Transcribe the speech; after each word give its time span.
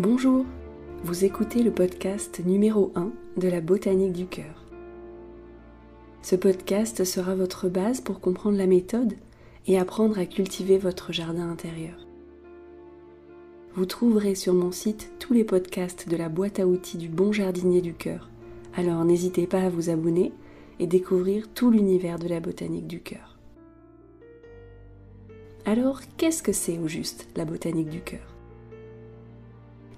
Bonjour, 0.00 0.44
vous 1.04 1.24
écoutez 1.24 1.62
le 1.62 1.70
podcast 1.70 2.42
numéro 2.44 2.90
1 2.96 3.12
de 3.36 3.46
la 3.46 3.60
botanique 3.60 4.12
du 4.12 4.26
cœur. 4.26 4.64
Ce 6.20 6.34
podcast 6.34 7.04
sera 7.04 7.36
votre 7.36 7.68
base 7.68 8.00
pour 8.00 8.18
comprendre 8.18 8.58
la 8.58 8.66
méthode 8.66 9.14
et 9.68 9.78
apprendre 9.78 10.18
à 10.18 10.26
cultiver 10.26 10.78
votre 10.78 11.12
jardin 11.12 11.48
intérieur. 11.48 12.08
Vous 13.76 13.86
trouverez 13.86 14.34
sur 14.34 14.52
mon 14.52 14.72
site 14.72 15.12
tous 15.20 15.32
les 15.32 15.44
podcasts 15.44 16.08
de 16.08 16.16
la 16.16 16.28
boîte 16.28 16.58
à 16.58 16.66
outils 16.66 16.98
du 16.98 17.08
bon 17.08 17.30
jardinier 17.30 17.80
du 17.80 17.94
cœur, 17.94 18.28
alors 18.74 19.04
n'hésitez 19.04 19.46
pas 19.46 19.60
à 19.60 19.68
vous 19.68 19.90
abonner 19.90 20.32
et 20.80 20.88
découvrir 20.88 21.46
tout 21.54 21.70
l'univers 21.70 22.18
de 22.18 22.26
la 22.26 22.40
botanique 22.40 22.88
du 22.88 22.98
cœur. 22.98 23.38
Alors, 25.64 26.00
qu'est-ce 26.16 26.42
que 26.42 26.52
c'est 26.52 26.78
au 26.78 26.88
juste 26.88 27.28
la 27.36 27.44
botanique 27.44 27.90
du 27.90 28.00
cœur? 28.00 28.33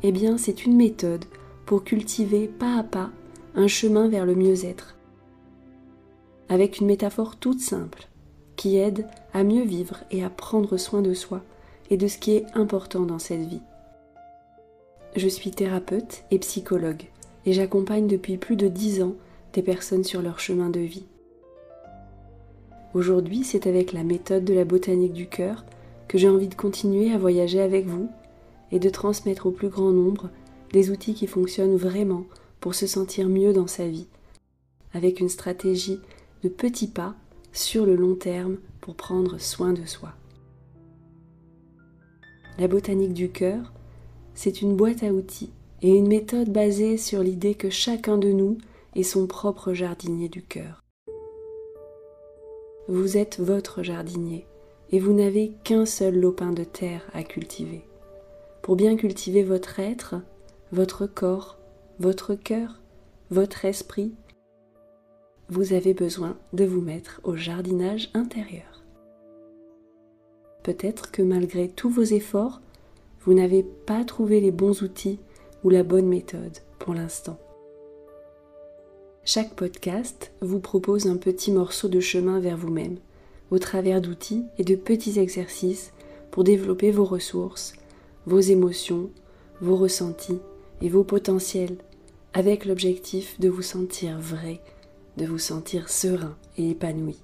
Eh 0.09 0.13
bien 0.13 0.39
c'est 0.39 0.65
une 0.65 0.77
méthode 0.77 1.25
pour 1.65 1.83
cultiver 1.83 2.47
pas 2.47 2.79
à 2.79 2.85
pas 2.85 3.11
un 3.57 3.67
chemin 3.67 4.07
vers 4.09 4.25
le 4.25 4.37
mieux-être. 4.37 4.97
Avec 6.49 6.79
une 6.79 6.87
métaphore 6.87 7.35
toute 7.35 7.59
simple, 7.59 8.07
qui 8.55 8.77
aide 8.77 9.09
à 9.33 9.43
mieux 9.43 9.65
vivre 9.65 10.05
et 10.13 10.23
à 10.23 10.31
prendre 10.31 10.77
soin 10.77 11.03
de 11.03 11.13
soi 11.13 11.43
et 11.91 11.97
de 11.97 12.07
ce 12.07 12.19
qui 12.19 12.37
est 12.37 12.47
important 12.55 13.01
dans 13.01 13.19
cette 13.19 13.41
vie. 13.41 13.63
Je 15.17 15.27
suis 15.27 15.51
thérapeute 15.51 16.23
et 16.31 16.39
psychologue 16.39 17.03
et 17.45 17.53
j'accompagne 17.53 18.07
depuis 18.07 18.37
plus 18.37 18.55
de 18.55 18.69
dix 18.69 19.03
ans 19.03 19.15
des 19.55 19.63
personnes 19.63 20.05
sur 20.05 20.23
leur 20.23 20.39
chemin 20.39 20.71
de 20.71 20.79
vie. 20.79 21.07
Aujourd'hui, 22.95 23.43
c'est 23.43 23.67
avec 23.67 23.93
la 23.93 24.05
méthode 24.05 24.45
de 24.45 24.55
la 24.55 24.65
botanique 24.65 25.15
du 25.15 25.27
cœur 25.27 25.65
que 26.07 26.17
j'ai 26.17 26.29
envie 26.29 26.47
de 26.47 26.55
continuer 26.55 27.13
à 27.13 27.19
voyager 27.19 27.61
avec 27.61 27.87
vous 27.87 28.09
et 28.73 28.79
de 28.79 28.91
transmettre 28.91 29.47
au 29.47 29.51
plus 29.51 29.69
grand 29.69 29.91
nombre 29.91 30.31
des 30.73 30.91
outils 30.91 31.15
qui 31.15 31.27
fonctionnent 31.27 31.77
vraiment 31.77 32.25
pour 32.61 32.75
se 32.75 32.87
sentir 32.87 33.29
mieux 33.29 33.53
dans 33.53 33.67
sa 33.67 33.87
vie, 33.87 34.09
avec 34.93 35.21
une 35.21 35.29
stratégie 35.29 36.01
de 36.43 36.49
petits 36.49 36.89
pas 36.89 37.15
sur 37.53 37.87
le 37.87 37.97
long 37.97 38.15
terme 38.15 38.59
pour 38.81 38.95
prendre 38.95 39.39
soin 39.39 39.73
de 39.73 39.85
soi. 39.87 40.13
La 42.59 42.69
botanique 42.69 43.15
du 43.15 43.31
cœur, 43.31 43.73
c'est 44.35 44.63
une 44.63 44.77
boîte 44.77 45.03
à 45.03 45.13
outils 45.13 45.51
et 45.83 45.91
une 45.91 46.09
méthode 46.09 46.51
basée 46.51 46.97
sur 46.97 47.23
l'idée 47.23 47.55
que 47.55 47.71
chacun 47.71 48.19
de 48.19 48.33
nous 48.33 48.59
est 48.95 49.03
son 49.03 49.27
propre 49.27 49.73
jardinier 49.73 50.29
du 50.29 50.43
cœur. 50.43 50.83
Vous 52.89 53.17
êtes 53.17 53.41
votre 53.41 53.83
jardinier 53.83 54.47
et 54.91 55.01
vous 55.01 55.13
n'avez 55.13 55.53
qu'un 55.65 55.85
seul 55.85 56.19
lopin 56.19 56.53
de 56.53 56.65
terre 56.65 57.03
à 57.13 57.25
cultiver 57.25 57.83
pour 58.67 58.75
bien 58.75 58.97
cultiver 58.97 59.45
votre 59.45 59.79
être, 59.79 60.17
votre 60.73 61.07
corps, 61.07 61.57
votre 62.01 62.35
cœur, 62.35 62.81
votre 63.31 63.65
esprit, 63.65 64.13
vous 65.49 65.73
avez 65.73 65.95
besoin 65.95 66.37
de 66.53 66.65
vous 66.65 66.81
mettre 66.81 67.21
au 67.23 67.37
jardinage 67.37 68.11
intérieur. 68.13 68.83
Peut-être 70.65 71.13
que 71.13 71.23
malgré 71.23 71.69
tous 71.69 71.89
vos 71.89 72.03
efforts, 72.03 72.61
vous 73.21 73.35
n'avez 73.35 73.63
pas 73.63 74.05
trouvé 74.05 74.41
les 74.41 74.51
bons 74.51 74.83
outils 74.83 75.21
ou 75.63 75.71
la 75.71 75.85
bonne 75.85 76.09
méthode 76.09 76.59
pour 76.81 76.93
l'instant. 76.93 77.39
Chaque 79.25 79.55
podcast 79.55 80.33
vous 80.41 80.59
propose 80.59 81.07
un 81.07 81.19
petit 81.19 81.53
morceau 81.53 81.87
de 81.87 82.01
chemin 82.01 82.41
vers 82.41 82.57
vous-même, 82.57 82.99
au 83.53 83.61
travers 83.61 84.01
d'outils 84.01 84.45
et 84.59 84.65
de 84.65 84.75
petits 84.75 85.21
exercices 85.21 85.93
pour 86.33 86.43
développer 86.43 86.91
vos 86.91 87.05
ressources 87.05 87.75
vos 88.27 88.41
émotions, 88.41 89.11
vos 89.61 89.77
ressentis 89.77 90.41
et 90.83 90.89
vos 90.89 91.05
potentiels 91.05 91.77
avec 92.35 92.65
l'objectif 92.65 93.41
de 93.41 93.49
vous 93.49 93.63
sentir 93.63 94.19
vrai, 94.19 94.61
de 95.17 95.25
vous 95.25 95.39
sentir 95.39 95.89
serein 95.89 96.37
et 96.59 96.71
épanoui. 96.71 97.17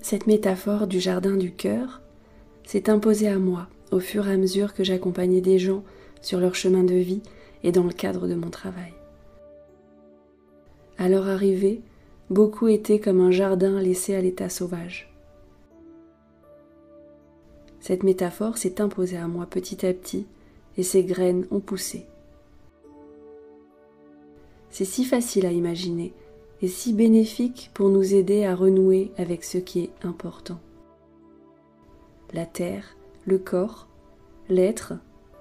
Cette 0.00 0.26
métaphore 0.26 0.86
du 0.86 1.00
jardin 1.00 1.36
du 1.36 1.52
cœur 1.52 2.00
s'est 2.64 2.90
imposée 2.90 3.28
à 3.28 3.38
moi 3.38 3.68
au 3.92 4.00
fur 4.00 4.26
et 4.26 4.32
à 4.32 4.36
mesure 4.36 4.74
que 4.74 4.84
j'accompagnais 4.84 5.40
des 5.40 5.58
gens 5.58 5.84
sur 6.22 6.40
leur 6.40 6.54
chemin 6.54 6.84
de 6.84 6.94
vie 6.94 7.22
et 7.62 7.72
dans 7.72 7.84
le 7.84 7.92
cadre 7.92 8.26
de 8.26 8.34
mon 8.34 8.50
travail. 8.50 8.94
À 10.96 11.08
leur 11.08 11.28
arrivée, 11.28 11.82
beaucoup 12.30 12.68
étaient 12.68 13.00
comme 13.00 13.20
un 13.20 13.30
jardin 13.30 13.80
laissé 13.80 14.14
à 14.14 14.20
l'état 14.20 14.48
sauvage. 14.48 15.07
Cette 17.88 18.02
métaphore 18.02 18.58
s'est 18.58 18.82
imposée 18.82 19.16
à 19.16 19.28
moi 19.28 19.46
petit 19.46 19.86
à 19.86 19.94
petit 19.94 20.26
et 20.76 20.82
ses 20.82 21.04
graines 21.04 21.46
ont 21.50 21.60
poussé. 21.60 22.04
C'est 24.68 24.84
si 24.84 25.06
facile 25.06 25.46
à 25.46 25.52
imaginer 25.52 26.12
et 26.60 26.68
si 26.68 26.92
bénéfique 26.92 27.70
pour 27.72 27.88
nous 27.88 28.12
aider 28.12 28.44
à 28.44 28.54
renouer 28.54 29.10
avec 29.16 29.42
ce 29.42 29.56
qui 29.56 29.80
est 29.80 30.04
important. 30.04 30.60
La 32.34 32.44
terre, 32.44 32.94
le 33.24 33.38
corps, 33.38 33.88
l'être 34.50 34.92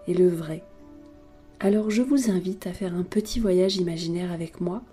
et 0.08 0.14
le 0.14 0.30
vrai. 0.30 0.64
Alors 1.60 1.90
je 1.90 2.02
vous 2.02 2.32
invite 2.32 2.66
à 2.66 2.72
faire 2.72 2.96
un 2.96 3.04
petit 3.04 3.42
voyage 3.42 3.76
imaginaire 3.76 4.32
avec 4.32 4.62
moi 4.62 4.84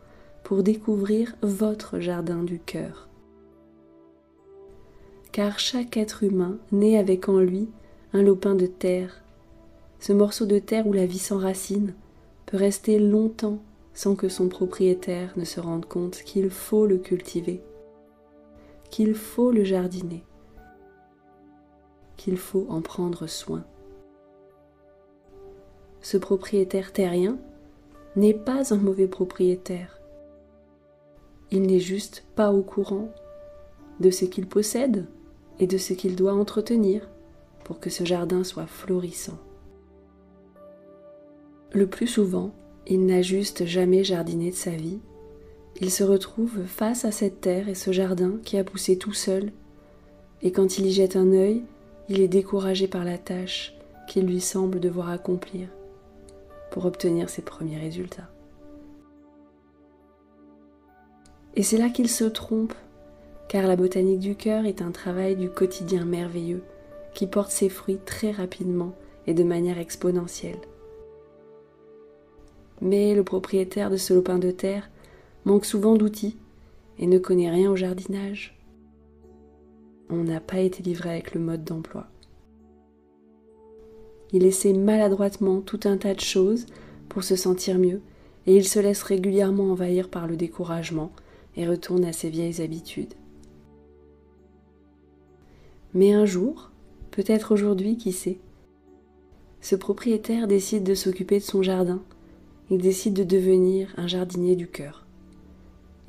pour 0.43 0.65
découvrir 0.65 1.37
votre 1.41 2.01
jardin 2.01 2.43
du 2.43 2.59
cœur 2.59 3.09
car 5.35 5.59
chaque 5.59 5.97
être 5.97 6.23
humain 6.23 6.59
naît 6.71 6.97
avec 6.97 7.29
en 7.29 7.41
lui 7.41 7.69
un 8.13 8.23
lopin 8.23 8.55
de 8.55 8.67
terre, 8.67 9.25
ce 9.99 10.13
morceau 10.13 10.47
de 10.47 10.61
terre 10.61 10.87
où 10.87 10.93
la 10.93 11.07
vie 11.07 11.19
s'enracine 11.19 11.93
peut 12.47 12.57
rester 12.57 13.01
longtemps 13.01 13.59
sans 13.95 14.15
que 14.15 14.29
son 14.29 14.49
propriétaire 14.49 15.33
ne 15.37 15.45
se 15.45 15.59
rende 15.59 15.87
compte 15.87 16.19
qu'il 16.19 16.51
faut 16.51 16.87
le 16.87 16.99
cultiver, 16.99 17.61
qu'il 18.91 19.17
faut 19.17 19.51
le 19.51 19.65
jardiner, 19.65 20.23
qu'il 22.17 22.37
faut 22.37 22.67
en 22.69 22.81
prendre 22.81 23.27
soin. 23.27 23.65
Ce 26.01 26.17
propriétaire 26.17 26.93
terrien 26.93 27.39
n'est 28.15 28.35
pas 28.35 28.73
un 28.73 28.79
mauvais 28.79 29.09
propriétaire. 29.09 29.99
Il 31.51 31.63
n'est 31.63 31.81
juste 31.81 32.25
pas 32.37 32.53
au 32.53 32.63
courant 32.63 33.09
de 33.99 34.11
ce 34.11 34.27
qu'il 34.27 34.47
possède 34.47 35.07
et 35.61 35.67
de 35.67 35.79
ce 35.79 35.93
qu'il 35.93 36.17
doit 36.17 36.35
entretenir 36.35 37.09
pour 37.65 37.81
que 37.81 37.91
ce 37.91 38.05
jardin 38.05 38.45
soit 38.45 38.67
florissant. 38.67 39.39
Le 41.73 41.87
plus 41.87 42.07
souvent, 42.07 42.53
il 42.87 43.07
n'a 43.07 43.23
juste 43.23 43.65
jamais 43.65 44.05
jardiné 44.05 44.51
de 44.51 44.57
sa 44.57 44.71
vie. 44.71 45.01
Il 45.81 45.91
se 45.91 46.05
retrouve 46.05 46.67
face 46.67 47.05
à 47.05 47.11
cette 47.11 47.41
terre 47.41 47.69
et 47.69 47.75
ce 47.75 47.91
jardin 47.91 48.35
qui 48.45 48.59
a 48.59 48.65
poussé 48.65 48.97
tout 48.97 49.15
seul, 49.15 49.53
et 50.43 50.53
quand 50.53 50.79
il 50.79 50.87
y 50.87 50.93
jette 50.93 51.17
un 51.17 51.33
œil, 51.33 51.63
il 52.09 52.21
est 52.21 52.29
découragé 52.29 52.87
par 52.87 53.05
la 53.05 53.19
tâche 53.19 53.75
qu'il 54.07 54.27
lui 54.27 54.41
semble 54.41 54.79
devoir 54.79 55.09
accomplir 55.09 55.69
pour 56.71 56.85
obtenir 56.85 57.31
ses 57.31 57.43
premiers 57.43 57.79
résultats. 57.79 58.29
Et 61.57 61.63
c'est 61.63 61.79
là 61.79 61.89
qu'il 61.89 62.11
se 62.11 62.25
trompe 62.25 62.75
car 63.55 63.69
la 63.69 63.77
botanique 63.77 64.19
du 64.19 64.35
cœur 64.35 64.67
est 64.67 64.83
un 64.83 64.91
travail 64.91 65.37
du 65.37 65.49
quotidien 65.49 66.05
merveilleux 66.05 66.65
qui 67.15 67.29
porte 67.29 67.53
ses 67.53 67.69
fruits 67.69 68.01
très 68.05 68.33
rapidement 68.33 68.97
et 69.29 69.33
de 69.33 69.45
manière 69.45 69.79
exponentielle. 69.79 70.59
Mais 72.81 73.15
le 73.15 73.23
propriétaire 73.23 73.91
de 73.91 73.97
ce 73.97 74.13
lopin 74.13 74.41
de 74.41 74.51
terre 74.51 74.91
manque 75.45 75.67
souvent 75.67 75.95
d'outils 75.95 76.37
et 76.99 77.07
ne 77.07 77.17
connaît 77.17 77.49
rien 77.49 77.71
au 77.71 77.77
jardinage. 77.77 78.59
On 80.11 80.25
n'a 80.25 80.41
pas 80.41 80.59
été 80.59 80.83
livré 80.83 81.11
avec 81.11 81.33
le 81.33 81.41
mode 81.41 81.63
d'emploi. 81.63 82.09
Il 84.33 84.45
essaie 84.45 84.73
maladroitement 84.73 85.61
tout 85.61 85.79
un 85.85 85.97
tas 85.97 86.15
de 86.15 86.21
choses 86.21 86.67
pour 87.09 87.23
se 87.23 87.37
sentir 87.37 87.79
mieux 87.79 88.01
et 88.49 88.57
il 88.57 88.67
se 88.67 88.81
laisse 88.81 89.05
régulièrement 89.05 89.71
envahir 89.71 90.09
par 90.09 90.27
le 90.27 90.37
découragement 90.37 91.13
et 91.57 91.69
retourne 91.69 92.05
à 92.05 92.13
ses 92.13 92.31
vieilles 92.31 92.61
habitudes. 92.61 93.15
Mais 95.95 96.13
un 96.13 96.27
jour, 96.27 96.71
peut-être 97.13 97.53
aujourd'hui, 97.53 97.97
qui 97.97 98.13
sait, 98.13 98.39
ce 99.61 99.77
propriétaire 99.77 100.47
décide 100.47 100.85
de 100.85 100.95
s'occuper 100.95 101.39
de 101.39 101.45
son 101.45 101.63
jardin. 101.63 102.03
Il 102.71 102.79
décide 102.79 103.15
de 103.15 103.25
devenir 103.25 103.95
un 103.97 104.07
jardinier 104.07 104.57
du 104.57 104.67
cœur. 104.67 105.07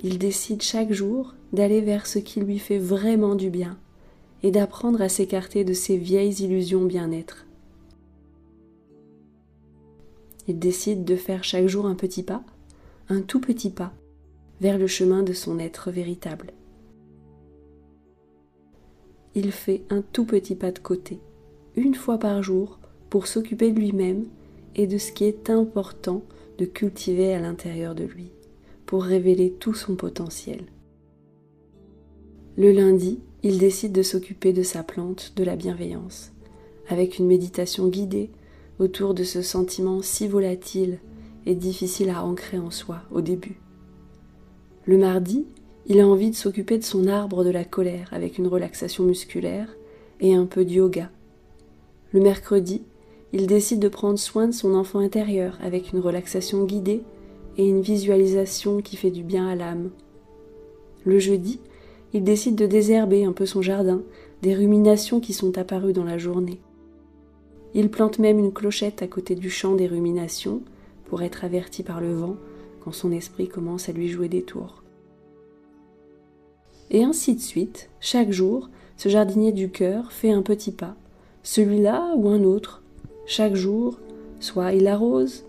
Il 0.04 0.18
décide 0.18 0.62
chaque 0.62 0.92
jour 0.92 1.36
d'aller 1.54 1.82
vers 1.82 2.06
ce 2.06 2.20
qui 2.20 2.42
lui 2.42 2.60
fait 2.60 2.80
vraiment 2.80 3.36
du 3.36 3.50
bien 3.50 3.78
et 4.44 4.52
d'apprendre 4.52 5.02
à 5.02 5.08
s'écarter 5.08 5.64
de 5.64 5.74
ses 5.74 5.98
vieilles 5.98 6.44
illusions 6.44 6.84
bien-être. 6.84 7.46
Il 10.48 10.60
décide 10.60 11.06
de 11.06 11.16
faire 11.16 11.44
chaque 11.44 11.68
jour 11.68 11.86
un 11.86 11.96
petit 11.96 12.24
pas, 12.24 12.44
un 13.08 13.22
tout 13.22 13.40
petit 13.40 13.70
pas, 13.70 13.94
vers 14.62 14.78
le 14.78 14.88
chemin 14.88 15.24
de 15.24 15.34
son 15.34 15.60
être 15.60 15.92
véritable 15.92 16.52
il 19.36 19.52
fait 19.52 19.84
un 19.90 20.02
tout 20.02 20.26
petit 20.26 20.56
pas 20.56 20.72
de 20.72 20.80
côté, 20.80 21.20
une 21.76 21.94
fois 21.94 22.18
par 22.18 22.42
jour, 22.42 22.80
pour 23.10 23.28
s'occuper 23.28 23.72
de 23.72 23.80
lui-même 23.80 24.26
et 24.76 24.88
de 24.88 24.98
ce 24.98 25.12
qui 25.12 25.26
est 25.26 25.50
important 25.50 26.24
de 26.58 26.66
cultiver 26.66 27.34
à 27.34 27.40
l'intérieur 27.40 27.96
de 27.96 28.06
lui, 28.06 28.32
pour 28.86 29.04
révéler 29.04 29.52
tout 29.52 29.74
son 29.74 29.96
potentiel. 29.96 30.62
Le 32.58 32.72
lundi, 32.72 33.20
il 33.44 33.58
décide 33.58 33.92
de 33.92 34.04
s'occuper 34.04 34.54
de 34.54 34.64
sa 34.64 34.84
plante 34.84 35.34
de 35.36 35.44
la 35.44 35.58
bienveillance, 35.58 36.32
avec 36.88 37.20
une 37.20 37.28
méditation 37.28 37.90
guidée 37.90 38.32
autour 38.80 39.14
de 39.14 39.24
ce 39.24 39.42
sentiment 39.42 40.02
si 40.02 40.28
volatile 40.28 41.00
et 41.46 41.56
difficile 41.56 42.10
à 42.10 42.24
ancrer 42.24 42.58
en 42.58 42.72
soi 42.72 43.02
au 43.12 43.22
début. 43.22 43.60
Le 44.86 44.98
mardi, 44.98 45.46
il 45.88 46.00
a 46.00 46.08
envie 46.08 46.32
de 46.32 46.36
s'occuper 46.36 46.78
de 46.78 46.84
son 46.84 47.08
arbre 47.08 47.44
de 47.44 47.52
la 47.52 47.64
colère 47.64 48.10
avec 48.12 48.40
une 48.40 48.48
relaxation 48.48 49.04
musculaire 49.04 49.76
et 50.20 50.34
un 50.34 50.46
peu 50.46 50.66
de 50.66 50.72
yoga. 50.72 51.12
Le 52.12 52.22
mercredi, 52.22 52.82
il 53.34 53.46
décide 53.46 53.80
de 53.80 53.88
prendre 53.88 54.18
soin 54.18 54.48
de 54.48 54.54
son 54.54 54.74
enfant 54.74 55.00
intérieur 55.00 55.58
avec 55.62 55.92
une 55.92 56.00
relaxation 56.00 56.64
guidée 56.64 57.04
et 57.58 57.68
une 57.68 57.82
visualisation 57.82 58.82
qui 58.82 58.96
fait 58.96 59.12
du 59.12 59.24
bien 59.24 59.48
à 59.48 59.56
l'âme. 59.56 59.92
Le 61.04 61.20
jeudi, 61.20 61.60
il 62.14 62.24
décide 62.24 62.56
de 62.56 62.66
désherber 62.66 63.26
un 63.26 63.34
peu 63.34 63.46
son 63.46 63.62
jardin, 63.62 64.02
des 64.42 64.56
ruminations 64.56 65.20
qui 65.20 65.34
sont 65.34 65.58
apparues 65.58 65.94
dans 65.94 66.04
la 66.04 66.18
journée. 66.18 66.60
Il 67.74 67.90
plante 67.90 68.20
même 68.20 68.40
une 68.40 68.54
clochette 68.54 69.02
à 69.02 69.08
côté 69.08 69.36
du 69.36 69.50
champ 69.50 69.76
des 69.76 69.88
ruminations 69.88 70.62
pour 71.06 71.22
être 71.22 71.44
averti 71.44 71.84
par 71.84 72.02
le 72.02 72.14
vent 72.14 72.38
quand 72.84 72.94
son 72.94 73.12
esprit 73.12 73.50
commence 73.50 73.90
à 73.90 73.92
lui 73.92 74.08
jouer 74.08 74.30
des 74.30 74.44
tours. 74.44 74.85
Et 76.92 77.04
ainsi 77.04 77.36
de 77.36 77.42
suite, 77.42 77.90
chaque 78.00 78.32
jour, 78.32 78.70
ce 78.98 79.10
jardinier 79.10 79.52
du 79.52 79.70
cœur 79.70 80.12
fait 80.12 80.32
un 80.32 80.42
petit 80.42 80.72
pas, 80.72 80.96
celui-là 81.44 82.14
ou 82.16 82.30
un 82.30 82.44
autre, 82.44 82.82
chaque 83.26 83.56
jour, 83.56 84.00
soit 84.40 84.74
il 84.74 84.88
arrose, 84.88 85.46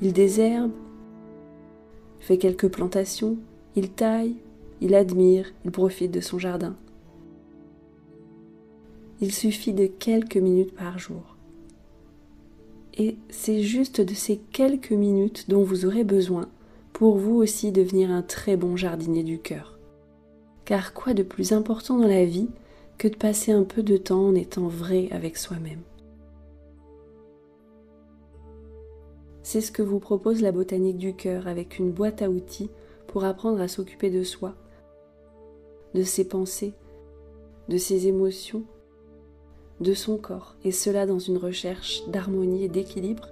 il 0.00 0.12
désherbe, 0.12 0.72
fait 2.20 2.38
quelques 2.38 2.68
plantations, 2.68 3.36
il 3.76 3.90
taille, 3.90 4.36
il 4.80 4.94
admire, 4.94 5.52
il 5.64 5.70
profite 5.70 6.10
de 6.10 6.20
son 6.20 6.38
jardin. 6.38 6.74
Il 9.20 9.32
suffit 9.32 9.72
de 9.72 9.86
quelques 9.86 10.36
minutes 10.36 10.74
par 10.74 10.98
jour. 10.98 11.36
Et 12.98 13.16
c'est 13.28 13.62
juste 13.62 14.00
de 14.00 14.14
ces 14.14 14.38
quelques 14.52 14.92
minutes 14.92 15.48
dont 15.48 15.62
vous 15.62 15.84
aurez 15.84 16.04
besoin 16.04 16.48
pour 16.92 17.18
vous 17.18 17.36
aussi 17.36 17.72
devenir 17.72 18.10
un 18.10 18.22
très 18.22 18.56
bon 18.56 18.76
jardinier 18.76 19.22
du 19.22 19.38
cœur. 19.38 19.75
Car 20.66 20.92
quoi 20.92 21.14
de 21.14 21.22
plus 21.22 21.52
important 21.52 21.96
dans 21.96 22.08
la 22.08 22.24
vie 22.24 22.48
que 22.98 23.06
de 23.06 23.16
passer 23.16 23.52
un 23.52 23.62
peu 23.62 23.84
de 23.84 23.96
temps 23.96 24.26
en 24.26 24.34
étant 24.34 24.66
vrai 24.66 25.08
avec 25.12 25.36
soi-même 25.36 25.82
C'est 29.44 29.60
ce 29.60 29.70
que 29.70 29.82
vous 29.82 30.00
propose 30.00 30.42
la 30.42 30.50
botanique 30.50 30.98
du 30.98 31.14
cœur 31.14 31.46
avec 31.46 31.78
une 31.78 31.92
boîte 31.92 32.20
à 32.20 32.28
outils 32.28 32.68
pour 33.06 33.22
apprendre 33.22 33.60
à 33.60 33.68
s'occuper 33.68 34.10
de 34.10 34.24
soi, 34.24 34.56
de 35.94 36.02
ses 36.02 36.26
pensées, 36.26 36.74
de 37.68 37.76
ses 37.76 38.08
émotions, 38.08 38.64
de 39.78 39.94
son 39.94 40.18
corps, 40.18 40.56
et 40.64 40.72
cela 40.72 41.06
dans 41.06 41.20
une 41.20 41.38
recherche 41.38 42.02
d'harmonie 42.08 42.64
et 42.64 42.68
d'équilibre, 42.68 43.28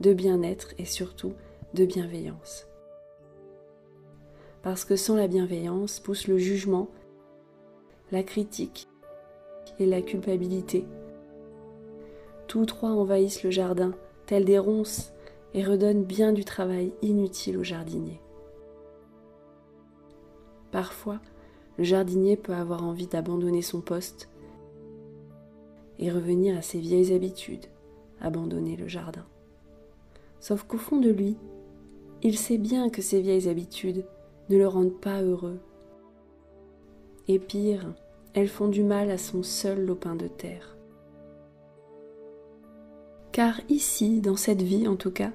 de 0.00 0.12
bien-être 0.12 0.74
et 0.78 0.84
surtout 0.84 1.32
de 1.74 1.84
bienveillance. 1.84 2.68
Parce 4.62 4.84
que 4.84 4.96
sans 4.96 5.16
la 5.16 5.28
bienveillance 5.28 6.00
pousse 6.00 6.28
le 6.28 6.38
jugement, 6.38 6.88
la 8.10 8.22
critique 8.22 8.88
et 9.78 9.86
la 9.86 10.02
culpabilité. 10.02 10.84
Tous 12.46 12.66
trois 12.66 12.90
envahissent 12.90 13.42
le 13.42 13.50
jardin 13.50 13.92
tels 14.26 14.44
des 14.44 14.58
ronces, 14.58 15.12
et 15.54 15.64
redonnent 15.64 16.04
bien 16.04 16.32
du 16.32 16.44
travail 16.44 16.92
inutile 17.02 17.58
au 17.58 17.62
jardinier. 17.62 18.20
Parfois, 20.70 21.20
le 21.78 21.84
jardinier 21.84 22.36
peut 22.36 22.54
avoir 22.54 22.82
envie 22.84 23.06
d'abandonner 23.06 23.62
son 23.62 23.80
poste 23.80 24.28
et 25.98 26.10
revenir 26.10 26.56
à 26.56 26.62
ses 26.62 26.80
vieilles 26.80 27.12
habitudes, 27.12 27.66
abandonner 28.20 28.76
le 28.76 28.88
jardin. 28.88 29.26
Sauf 30.40 30.64
qu'au 30.64 30.78
fond 30.78 30.98
de 30.98 31.10
lui, 31.10 31.36
il 32.22 32.38
sait 32.38 32.58
bien 32.58 32.88
que 32.88 33.02
ces 33.02 33.20
vieilles 33.20 33.48
habitudes 33.48 34.04
ne 34.52 34.58
le 34.58 34.68
rendent 34.68 35.00
pas 35.00 35.22
heureux. 35.22 35.58
Et 37.28 37.38
pire, 37.38 37.94
elles 38.34 38.48
font 38.48 38.68
du 38.68 38.82
mal 38.82 39.10
à 39.10 39.18
son 39.18 39.42
seul 39.42 39.84
lopin 39.84 40.14
de 40.14 40.28
terre. 40.28 40.76
Car 43.32 43.60
ici, 43.68 44.20
dans 44.20 44.36
cette 44.36 44.62
vie 44.62 44.86
en 44.86 44.96
tout 44.96 45.10
cas, 45.10 45.32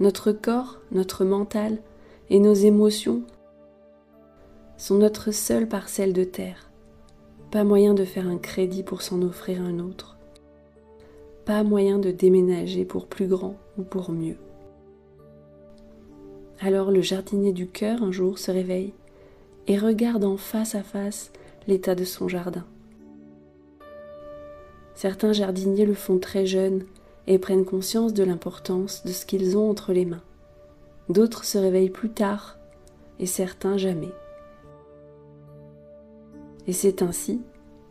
notre 0.00 0.32
corps, 0.32 0.80
notre 0.90 1.24
mental 1.24 1.78
et 2.30 2.40
nos 2.40 2.54
émotions 2.54 3.22
sont 4.78 4.96
notre 4.96 5.30
seule 5.32 5.68
parcelle 5.68 6.12
de 6.12 6.24
terre. 6.24 6.70
Pas 7.50 7.64
moyen 7.64 7.92
de 7.92 8.04
faire 8.04 8.26
un 8.26 8.38
crédit 8.38 8.82
pour 8.82 9.02
s'en 9.02 9.20
offrir 9.20 9.60
un 9.60 9.78
autre. 9.78 10.16
Pas 11.44 11.62
moyen 11.62 11.98
de 11.98 12.10
déménager 12.10 12.84
pour 12.84 13.06
plus 13.06 13.26
grand 13.26 13.56
ou 13.76 13.82
pour 13.82 14.12
mieux. 14.12 14.38
Alors 16.64 16.92
le 16.92 17.00
jardinier 17.00 17.52
du 17.52 17.66
cœur 17.66 18.04
un 18.04 18.12
jour 18.12 18.38
se 18.38 18.52
réveille 18.52 18.92
et 19.66 19.78
regarde 19.78 20.22
en 20.22 20.36
face 20.36 20.76
à 20.76 20.84
face 20.84 21.32
l'état 21.66 21.96
de 21.96 22.04
son 22.04 22.28
jardin. 22.28 22.64
Certains 24.94 25.32
jardiniers 25.32 25.86
le 25.86 25.94
font 25.94 26.18
très 26.18 26.46
jeunes 26.46 26.84
et 27.26 27.40
prennent 27.40 27.64
conscience 27.64 28.14
de 28.14 28.22
l'importance 28.22 29.04
de 29.04 29.10
ce 29.10 29.26
qu'ils 29.26 29.56
ont 29.56 29.68
entre 29.68 29.92
les 29.92 30.04
mains. 30.04 30.22
D'autres 31.08 31.44
se 31.44 31.58
réveillent 31.58 31.90
plus 31.90 32.10
tard 32.10 32.58
et 33.18 33.26
certains 33.26 33.76
jamais. 33.76 34.12
Et 36.68 36.72
c'est 36.72 37.02
ainsi, 37.02 37.40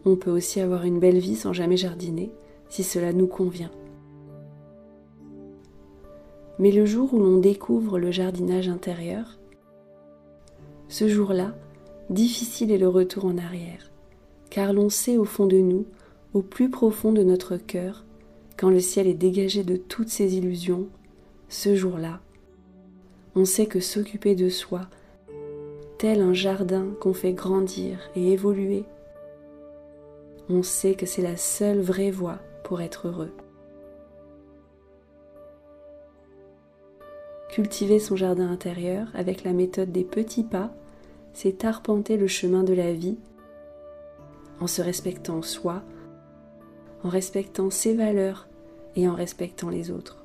on 0.05 0.15
peut 0.15 0.31
aussi 0.31 0.61
avoir 0.61 0.85
une 0.85 0.99
belle 0.99 1.19
vie 1.19 1.35
sans 1.35 1.51
jamais 1.51 1.77
jardiner, 1.77 2.31
si 2.69 2.83
cela 2.83 3.11
nous 3.11 3.27
convient. 3.27 3.71
Mais 6.61 6.71
le 6.71 6.85
jour 6.85 7.11
où 7.15 7.17
l'on 7.17 7.39
découvre 7.39 7.97
le 7.97 8.11
jardinage 8.11 8.69
intérieur, 8.69 9.39
ce 10.89 11.07
jour-là, 11.07 11.55
difficile 12.11 12.71
est 12.71 12.77
le 12.77 12.87
retour 12.87 13.25
en 13.25 13.39
arrière, 13.39 13.89
car 14.51 14.71
l'on 14.71 14.89
sait 14.89 15.17
au 15.17 15.25
fond 15.25 15.47
de 15.47 15.57
nous 15.57 15.87
au 16.35 16.43
plus 16.43 16.69
profond 16.69 17.13
de 17.13 17.23
notre 17.23 17.57
cœur, 17.57 18.05
quand 18.57 18.69
le 18.69 18.79
ciel 18.79 19.07
est 19.07 19.15
dégagé 19.15 19.63
de 19.63 19.75
toutes 19.75 20.09
ces 20.09 20.37
illusions, 20.37 20.87
ce 21.49 21.75
jour-là, 21.75 22.19
on 23.35 23.43
sait 23.43 23.65
que 23.65 23.79
s'occuper 23.79 24.35
de 24.35 24.49
soi, 24.49 24.81
tel 25.97 26.21
un 26.21 26.35
jardin 26.35 26.89
qu'on 26.99 27.15
fait 27.15 27.33
grandir 27.33 27.97
et 28.15 28.33
évoluer, 28.33 28.83
on 30.47 30.61
sait 30.61 30.93
que 30.93 31.07
c'est 31.07 31.23
la 31.23 31.37
seule 31.37 31.79
vraie 31.79 32.11
voie 32.11 32.37
pour 32.63 32.81
être 32.81 33.07
heureux. 33.07 33.31
Cultiver 37.51 37.99
son 37.99 38.15
jardin 38.15 38.49
intérieur 38.49 39.09
avec 39.13 39.43
la 39.43 39.51
méthode 39.51 39.91
des 39.91 40.05
petits 40.05 40.43
pas, 40.43 40.73
c'est 41.33 41.65
arpenter 41.65 42.15
le 42.15 42.27
chemin 42.27 42.63
de 42.63 42.71
la 42.71 42.93
vie 42.93 43.17
en 44.61 44.67
se 44.67 44.81
respectant 44.81 45.41
soi, 45.41 45.83
en 47.03 47.09
respectant 47.09 47.69
ses 47.69 47.93
valeurs 47.93 48.47
et 48.95 49.05
en 49.09 49.15
respectant 49.15 49.69
les 49.69 49.91
autres. 49.91 50.23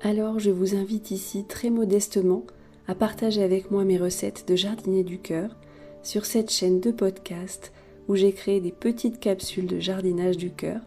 Alors 0.00 0.40
je 0.40 0.50
vous 0.50 0.74
invite 0.74 1.12
ici 1.12 1.44
très 1.44 1.70
modestement 1.70 2.42
à 2.88 2.96
partager 2.96 3.44
avec 3.44 3.70
moi 3.70 3.84
mes 3.84 3.98
recettes 3.98 4.48
de 4.48 4.56
jardinier 4.56 5.04
du 5.04 5.20
cœur 5.20 5.54
sur 6.02 6.26
cette 6.26 6.50
chaîne 6.50 6.80
de 6.80 6.90
podcast 6.90 7.72
où 8.08 8.16
j'ai 8.16 8.32
créé 8.32 8.60
des 8.60 8.72
petites 8.72 9.20
capsules 9.20 9.66
de 9.68 9.78
jardinage 9.78 10.36
du 10.36 10.50
cœur 10.50 10.80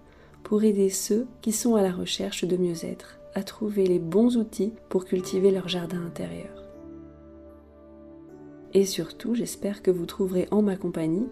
pour 0.51 0.65
aider 0.65 0.89
ceux 0.89 1.27
qui 1.39 1.53
sont 1.53 1.75
à 1.75 1.81
la 1.81 1.93
recherche 1.93 2.43
de 2.43 2.58
mieux-être 2.58 3.20
à 3.36 3.41
trouver 3.41 3.86
les 3.86 4.00
bons 4.00 4.36
outils 4.36 4.74
pour 4.89 5.05
cultiver 5.05 5.50
leur 5.50 5.70
jardin 5.70 6.05
intérieur. 6.05 6.65
Et 8.74 8.84
surtout, 8.84 9.34
j'espère 9.34 9.81
que 9.81 9.91
vous 9.91 10.05
trouverez 10.05 10.50
en 10.51 10.62
ma 10.62 10.75
compagnie 10.75 11.29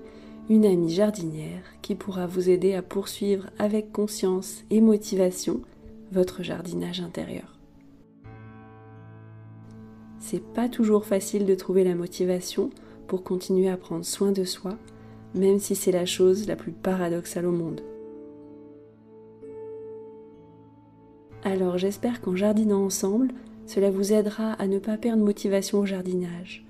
une 0.50 0.66
amie 0.66 0.94
jardinière 0.94 1.66
qui 1.82 1.96
pourra 1.96 2.28
vous 2.28 2.50
aider 2.50 2.76
à 2.76 2.82
poursuivre 2.82 3.50
avec 3.60 3.92
conscience 3.92 4.64
et 4.70 4.80
motivation 4.80 5.60
votre 6.14 6.42
jardinage 6.42 7.02
intérieur. 7.02 7.60
C'est 10.20 10.46
pas 10.54 10.70
toujours 10.70 11.04
facile 11.04 11.46
de 11.46 11.56
trouver 11.56 11.84
la 11.84 11.96
motivation 11.96 12.70
pour 13.08 13.26
continuer 13.26 13.68
à 13.68 13.76
prendre 13.76 14.06
soin 14.06 14.32
de 14.32 14.46
soi, 14.46 14.78
même 15.36 15.60
si 15.60 15.76
c'est 15.76 15.92
la 15.92 16.06
chose 16.06 16.48
la 16.48 16.56
plus 16.56 16.72
paradoxale 16.72 17.48
au 17.48 17.52
monde. 17.52 17.82
Alors 21.60 21.78
j'espère 21.78 22.22
qu'en 22.22 22.38
jardinant 22.38 22.86
ensemble, 22.86 23.34
cela 23.68 23.92
vous 23.92 24.14
aidera 24.14 24.54
à 24.54 24.66
ne 24.66 24.80
pas 24.80 24.98
perdre 24.98 25.24
motivation 25.24 25.80
au 25.80 25.86
jardinage 25.86 26.66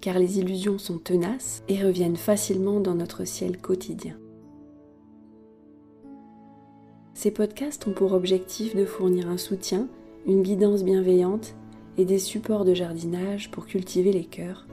car 0.00 0.18
les 0.18 0.38
illusions 0.38 0.78
sont 0.78 0.98
tenaces 0.98 1.62
et 1.68 1.82
reviennent 1.82 2.16
facilement 2.16 2.80
dans 2.80 2.94
notre 2.94 3.24
ciel 3.24 3.58
quotidien. 3.58 4.16
Ces 7.14 7.30
podcasts 7.30 7.86
ont 7.88 7.92
pour 7.92 8.12
objectif 8.12 8.76
de 8.76 8.84
fournir 8.84 9.28
un 9.28 9.38
soutien, 9.38 9.88
une 10.26 10.42
guidance 10.42 10.84
bienveillante 10.84 11.54
et 11.96 12.04
des 12.04 12.20
supports 12.20 12.64
de 12.64 12.74
jardinage 12.74 13.50
pour 13.50 13.66
cultiver 13.66 14.12
les 14.12 14.24
cœurs 14.24 14.66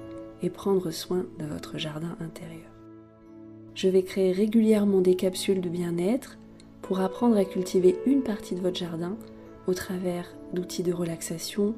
et 0.43 0.49
prendre 0.49 0.91
soin 0.91 1.25
de 1.39 1.45
votre 1.45 1.79
jardin 1.79 2.15
intérieur. 2.19 2.69
Je 3.73 3.89
vais 3.89 4.03
créer 4.03 4.31
régulièrement 4.31 5.01
des 5.01 5.15
capsules 5.15 5.59
de 5.59 5.69
bien-être 5.69 6.37
pour 6.85 6.99
apprendre 6.99 7.35
à 7.35 7.45
cultiver 7.45 7.97
une 8.05 8.21
partie 8.21 8.53
de 8.53 8.61
votre 8.61 8.77
jardin 8.77 9.17
au 9.65 9.73
travers 9.73 10.27
d'outils 10.53 10.83
de 10.83 10.93
relaxation, 10.93 11.73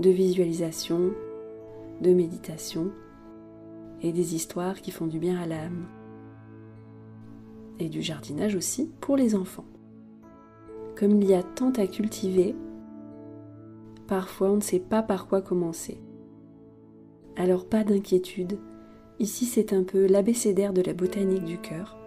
de 0.00 0.10
visualisation, 0.10 1.12
de 2.00 2.12
méditation 2.12 2.90
et 4.02 4.10
des 4.10 4.34
histoires 4.34 4.80
qui 4.80 4.90
font 4.90 5.06
du 5.06 5.20
bien 5.20 5.38
à 5.38 5.46
l'âme. 5.46 5.86
Et 7.78 7.88
du 7.88 8.02
jardinage 8.02 8.56
aussi 8.56 8.90
pour 9.00 9.16
les 9.16 9.36
enfants. 9.36 9.66
Comme 10.96 11.22
il 11.22 11.28
y 11.28 11.34
a 11.34 11.44
tant 11.44 11.70
à 11.70 11.86
cultiver, 11.86 12.56
parfois 14.08 14.50
on 14.50 14.56
ne 14.56 14.62
sait 14.62 14.80
pas 14.80 15.04
par 15.04 15.28
quoi 15.28 15.42
commencer. 15.42 16.00
Alors 17.36 17.66
pas 17.66 17.84
d'inquiétude, 17.84 18.58
ici 19.20 19.44
c'est 19.44 19.72
un 19.72 19.84
peu 19.84 20.06
l'abécédaire 20.06 20.72
de 20.72 20.82
la 20.82 20.92
botanique 20.92 21.44
du 21.44 21.58
cœur. 21.58 21.99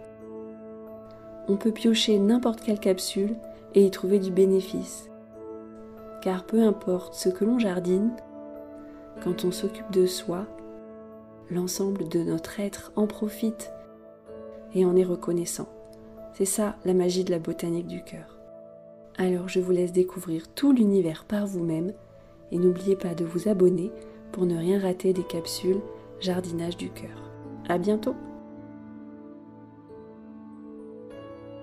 On 1.48 1.56
peut 1.56 1.72
piocher 1.72 2.18
n'importe 2.18 2.60
quelle 2.60 2.80
capsule 2.80 3.36
et 3.74 3.84
y 3.84 3.90
trouver 3.90 4.18
du 4.18 4.30
bénéfice. 4.30 5.10
Car 6.22 6.44
peu 6.44 6.62
importe 6.62 7.14
ce 7.14 7.28
que 7.28 7.44
l'on 7.44 7.58
jardine, 7.58 8.10
quand 9.22 9.44
on 9.44 9.52
s'occupe 9.52 9.90
de 9.90 10.06
soi, 10.06 10.46
l'ensemble 11.50 12.08
de 12.08 12.20
notre 12.20 12.60
être 12.60 12.92
en 12.96 13.06
profite 13.06 13.72
et 14.74 14.84
en 14.84 14.96
est 14.96 15.04
reconnaissant. 15.04 15.68
C'est 16.32 16.46
ça 16.46 16.76
la 16.84 16.94
magie 16.94 17.24
de 17.24 17.30
la 17.30 17.38
botanique 17.38 17.86
du 17.86 18.02
cœur. 18.02 18.38
Alors 19.16 19.48
je 19.48 19.60
vous 19.60 19.72
laisse 19.72 19.92
découvrir 19.92 20.48
tout 20.48 20.72
l'univers 20.72 21.24
par 21.24 21.46
vous-même 21.46 21.92
et 22.50 22.58
n'oubliez 22.58 22.96
pas 22.96 23.14
de 23.14 23.24
vous 23.24 23.48
abonner 23.48 23.92
pour 24.32 24.46
ne 24.46 24.56
rien 24.56 24.80
rater 24.80 25.12
des 25.12 25.22
capsules 25.22 25.80
Jardinage 26.20 26.76
du 26.76 26.90
cœur. 26.90 27.30
À 27.68 27.78
bientôt! 27.78 28.14